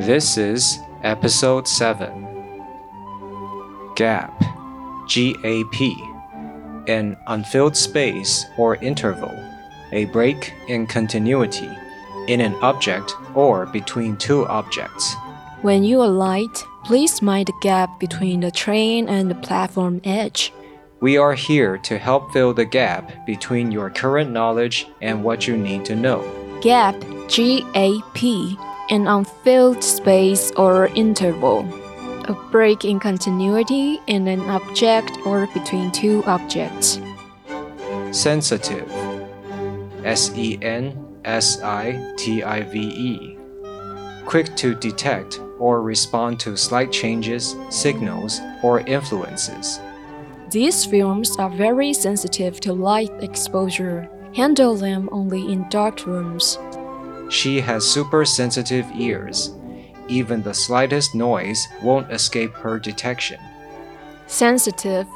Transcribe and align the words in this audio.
This 0.00 0.38
is 0.38 0.78
episode 1.02 1.68
7 1.68 2.10
Gap 3.96 4.32
G 5.06 5.36
A 5.44 5.62
P 5.64 5.94
An 6.88 7.18
unfilled 7.26 7.76
space 7.76 8.46
or 8.56 8.76
interval, 8.76 9.30
a 9.92 10.06
break 10.06 10.54
in 10.68 10.86
continuity 10.86 11.68
in 12.28 12.40
an 12.40 12.54
object 12.62 13.14
or 13.34 13.66
between 13.66 14.16
two 14.16 14.46
objects. 14.46 15.14
When 15.60 15.84
you 15.84 16.02
alight, 16.02 16.64
please 16.82 17.20
mind 17.20 17.48
the 17.48 17.58
gap 17.60 18.00
between 18.00 18.40
the 18.40 18.50
train 18.50 19.06
and 19.06 19.30
the 19.30 19.34
platform 19.34 20.00
edge. 20.02 20.50
We 21.00 21.18
are 21.18 21.34
here 21.34 21.76
to 21.76 21.98
help 21.98 22.32
fill 22.32 22.54
the 22.54 22.64
gap 22.64 23.26
between 23.26 23.70
your 23.70 23.90
current 23.90 24.30
knowledge 24.30 24.86
and 25.02 25.22
what 25.22 25.46
you 25.46 25.58
need 25.58 25.84
to 25.84 25.94
know. 25.94 26.24
Gap, 26.62 26.96
G 27.28 27.66
A 27.74 28.00
P, 28.14 28.56
an 28.90 29.06
unfilled 29.06 29.82
space 29.84 30.50
or 30.56 30.88
interval. 30.88 31.60
A 32.28 32.34
break 32.50 32.84
in 32.84 32.98
continuity 32.98 34.00
in 34.08 34.26
an 34.26 34.40
object 34.50 35.12
or 35.24 35.46
between 35.54 35.90
two 35.92 36.22
objects. 36.26 37.00
Sensitive 38.10 38.90
S 40.04 40.32
E 40.36 40.58
N 40.60 40.98
S 41.24 41.62
I 41.62 42.14
T 42.16 42.42
I 42.42 42.62
V 42.62 42.78
E. 42.78 43.38
Quick 44.26 44.56
to 44.56 44.74
detect 44.74 45.40
or 45.58 45.82
respond 45.82 46.40
to 46.40 46.56
slight 46.56 46.90
changes, 46.90 47.54
signals, 47.68 48.40
or 48.62 48.80
influences. 48.80 49.80
These 50.50 50.84
films 50.84 51.36
are 51.36 51.50
very 51.50 51.92
sensitive 51.92 52.60
to 52.60 52.72
light 52.72 53.12
exposure. 53.22 54.08
Handle 54.34 54.74
them 54.74 55.08
only 55.12 55.52
in 55.52 55.68
dark 55.68 56.06
rooms. 56.06 56.58
She 57.30 57.60
has 57.60 57.88
super 57.88 58.24
sensitive 58.24 58.86
ears. 58.94 59.54
Even 60.08 60.42
the 60.42 60.52
slightest 60.52 61.14
noise 61.14 61.64
won't 61.80 62.10
escape 62.10 62.52
her 62.54 62.78
detection. 62.80 63.38
Sensitive 64.26 65.06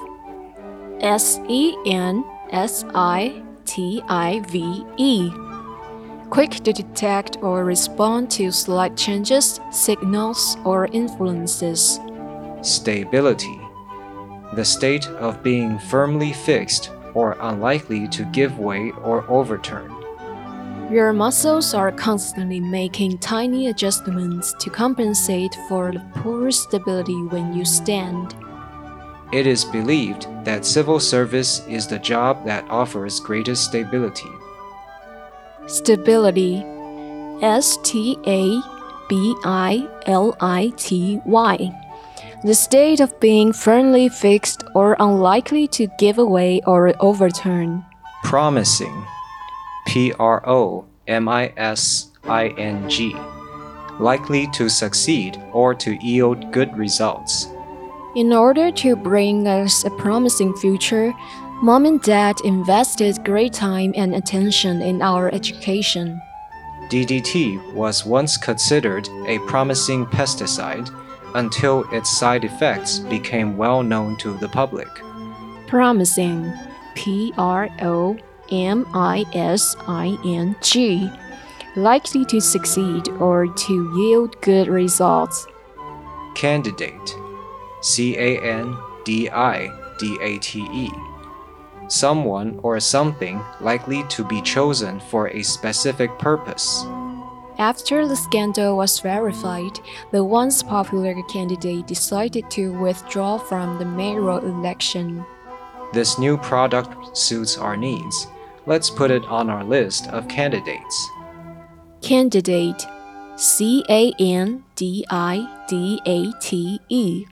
S 1.01 1.41
E 1.49 1.77
N 1.87 2.25
S 2.51 2.85
I 2.95 3.43
T 3.65 4.01
I 4.09 4.41
V 4.49 4.87
E. 4.97 5.31
Quick 6.31 6.51
to 6.51 6.73
detect 6.73 7.39
or 7.43 7.65
respond 7.65 8.31
to 8.31 8.53
slight 8.53 8.97
changes, 8.97 9.61
signals, 9.73 10.57
or 10.65 10.87
influences. 10.87 11.99
Stability. 12.63 13.61
The 14.55 14.65
state 14.65 15.07
of 15.09 15.43
being 15.43 15.81
firmly 15.81 16.33
fixed 16.33 16.91
or 17.13 17.37
unlikely 17.41 18.07
to 18.09 18.25
give 18.27 18.59
way 18.61 18.93
or 19.03 19.29
overturn. 19.29 20.04
Your 20.95 21.13
muscles 21.13 21.75
are 21.75 21.91
constantly 21.91 22.61
making 22.61 23.19
tiny 23.19 23.67
adjustments 23.67 24.55
to 24.61 24.71
compensate 24.71 25.53
for 25.69 25.91
the 25.91 25.99
poor 26.15 26.53
stability 26.53 27.21
when 27.35 27.53
you 27.53 27.65
stand. 27.65 28.37
It 29.33 29.45
is 29.49 29.65
believed 29.65 30.29
that 30.45 30.65
civil 30.65 31.01
service 31.01 31.67
is 31.67 31.89
the 31.89 31.99
job 31.99 32.47
that 32.47 32.71
offers 32.71 33.19
greatest 33.19 33.65
stability. 33.65 34.31
Stability 35.67 36.63
S 37.43 37.77
T 37.83 38.17
A 38.29 38.63
B 39.09 39.35
I 39.45 39.89
L 40.07 40.37
I 40.39 40.73
T 40.77 41.21
Y. 41.27 41.73
The 42.45 42.55
state 42.55 43.01
of 43.01 43.19
being 43.19 43.53
firmly 43.53 44.09
fixed 44.09 44.63
or 44.77 44.95
unlikely 45.01 45.67
to 45.75 45.89
give 45.99 46.19
away 46.19 46.61
or 46.69 46.95
overturn. 47.01 47.85
Promising. 48.23 49.05
P 49.87 50.13
R 50.19 50.47
O 50.49 50.85
M 51.07 51.29
I 51.29 51.53
S 51.57 52.11
I 52.25 52.49
N 52.49 52.89
G. 52.89 53.15
Likely 54.01 54.49
to 54.53 54.69
succeed 54.69 55.41
or 55.53 55.75
to 55.75 55.95
yield 56.05 56.53
good 56.53 56.77
results. 56.77 57.49
In 58.17 58.33
order 58.33 58.71
to 58.73 58.97
bring 58.97 59.47
us 59.47 59.85
a 59.85 59.91
promising 59.91 60.55
future, 60.57 61.13
Mom 61.63 61.85
and 61.85 62.01
Dad 62.03 62.41
invested 62.45 63.25
great 63.25 63.53
time 63.53 63.93
and 63.97 64.15
attention 64.15 64.83
in 64.83 65.01
our 65.03 65.33
education. 65.33 66.21
DDT 66.91 67.73
was 67.73 68.05
once 68.05 68.37
considered 68.37 69.09
a 69.27 69.39
promising 69.47 70.07
pesticide 70.07 70.91
until 71.35 71.85
its 71.93 72.11
side 72.11 72.45
effects 72.45 72.99
became 72.99 73.57
well 73.57 73.83
known 73.83 74.17
to 74.19 74.37
the 74.39 74.49
public. 74.49 74.89
Promising 75.67 76.53
P 76.95 77.33
R 77.37 77.69
O 77.83 78.17
M 78.51 78.87
I 78.95 79.25
S 79.33 79.77
I 79.87 80.19
N 80.25 80.57
G. 80.63 81.11
Likely 81.77 82.25
to 82.27 82.41
succeed 82.41 83.09
or 83.21 83.47
to 83.47 83.99
yield 83.99 84.41
good 84.43 84.69
results. 84.69 85.47
Candidate 86.35 87.17
C 87.81 88.17
A 88.17 88.41
N 88.41 88.77
D 89.05 89.29
I 89.31 89.71
D 89.99 90.19
A 90.21 90.39
T 90.39 90.61
E. 90.73 90.91
Someone 91.89 92.59
or 92.63 92.81
something 92.81 93.43
likely 93.61 94.05
to 94.05 94.25
be 94.25 94.41
chosen 94.41 95.01
for 95.01 95.29
a 95.29 95.43
specific 95.43 96.19
purpose. 96.19 96.85
After 97.59 98.09
the 98.09 98.17
scandal 98.17 98.77
was 98.77 98.99
verified, 98.99 99.79
the 100.11 100.25
once 100.25 100.63
popular 100.63 101.15
candidate 101.29 101.87
decided 101.87 102.51
to 102.51 102.73
withdraw 102.73 103.39
from 103.39 103.79
the 103.79 103.85
mayoral 103.85 104.39
election. 104.39 105.25
This 105.93 106.19
new 106.19 106.37
product 106.37 107.17
suits 107.17 107.57
our 107.57 107.77
needs. 107.77 108.27
Let's 108.67 108.89
put 108.89 109.11
it 109.11 109.25
on 109.25 109.51
our 109.51 109.63
list 109.63 110.09
of 110.09 110.27
candidates. 110.29 111.11
Candidate 112.01 112.87
C 113.37 113.85
A 113.89 114.13
N 114.19 114.65
D 114.75 115.05
I 115.11 115.65
D 115.69 116.01
A 116.07 116.33
T 116.41 116.81
E. 116.89 117.27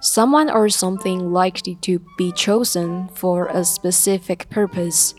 Someone 0.00 0.50
or 0.50 0.70
something 0.70 1.32
likely 1.32 1.74
to 1.82 2.00
be 2.16 2.32
chosen 2.32 3.08
for 3.08 3.48
a 3.48 3.64
specific 3.64 4.48
purpose. 4.48 5.14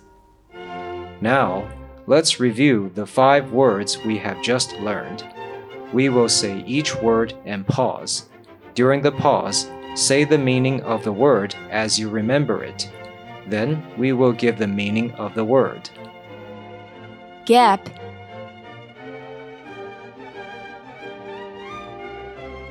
Now, 1.22 1.70
let's 2.08 2.40
review 2.40 2.92
the 2.96 3.06
five 3.06 3.52
words 3.52 4.00
we 4.04 4.18
have 4.18 4.42
just 4.42 4.74
learned. 4.80 5.24
We 5.94 6.10
will 6.10 6.30
say 6.30 6.64
each 6.66 6.96
word 6.96 7.36
and 7.46 7.68
pause. 7.68 8.30
During 8.74 9.02
the 9.02 9.12
pause, 9.12 9.70
say 9.94 10.24
the 10.24 10.38
meaning 10.38 10.82
of 10.82 11.04
the 11.04 11.14
word 11.14 11.54
as 11.70 12.00
you 12.00 12.10
remember 12.10 12.64
it. 12.64 12.90
Then 13.48 13.84
we 13.98 14.14
will 14.14 14.34
give 14.34 14.58
the 14.58 14.68
meaning 14.68 15.12
of 15.14 15.34
the 15.34 15.44
word. 15.44 15.90
Gap. 17.46 17.90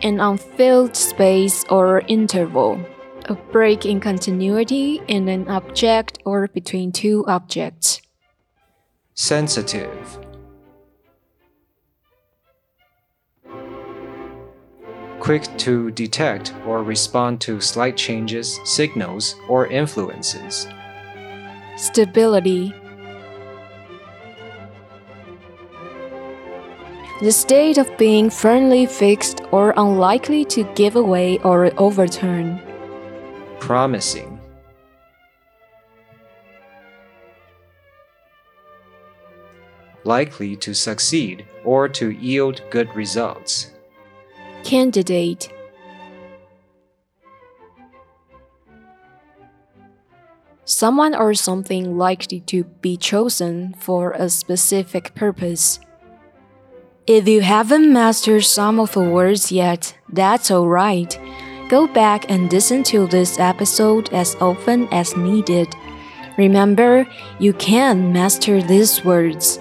An 0.02 0.20
unfilled 0.20 0.96
space 0.96 1.64
or 1.68 2.00
interval. 2.08 2.80
A 3.26 3.34
break 3.34 3.84
in 3.84 4.00
continuity 4.00 5.00
in 5.08 5.28
an 5.28 5.46
object 5.48 6.18
or 6.24 6.48
between 6.48 6.90
two 6.92 7.24
objects. 7.26 8.00
Sensitive. 9.14 10.18
Quick 15.30 15.56
to 15.58 15.92
detect 15.92 16.52
or 16.66 16.82
respond 16.82 17.40
to 17.42 17.60
slight 17.60 17.96
changes, 17.96 18.58
signals, 18.64 19.36
or 19.48 19.68
influences. 19.68 20.66
Stability. 21.76 22.74
The 27.22 27.30
state 27.30 27.78
of 27.78 27.96
being 27.96 28.28
firmly 28.28 28.86
fixed 28.86 29.42
or 29.52 29.72
unlikely 29.76 30.46
to 30.46 30.64
give 30.74 30.96
away 30.96 31.38
or 31.44 31.70
overturn. 31.78 32.60
Promising. 33.60 34.40
Likely 40.02 40.56
to 40.56 40.74
succeed 40.74 41.46
or 41.64 41.88
to 41.90 42.10
yield 42.10 42.62
good 42.70 42.92
results. 42.96 43.70
Candidate. 44.64 45.50
Someone 50.64 51.14
or 51.14 51.34
something 51.34 51.98
likely 51.98 52.40
to 52.40 52.64
be 52.64 52.96
chosen 52.96 53.74
for 53.74 54.12
a 54.12 54.28
specific 54.28 55.14
purpose. 55.14 55.80
If 57.06 57.26
you 57.26 57.40
haven't 57.40 57.92
mastered 57.92 58.44
some 58.44 58.78
of 58.78 58.92
the 58.92 59.00
words 59.00 59.50
yet, 59.50 59.96
that's 60.08 60.50
alright. 60.50 61.18
Go 61.68 61.88
back 61.88 62.30
and 62.30 62.52
listen 62.52 62.84
to 62.84 63.06
this 63.06 63.38
episode 63.40 64.12
as 64.12 64.36
often 64.40 64.86
as 64.92 65.16
needed. 65.16 65.74
Remember, 66.36 67.06
you 67.38 67.52
can 67.54 68.12
master 68.12 68.62
these 68.62 69.04
words. 69.04 69.58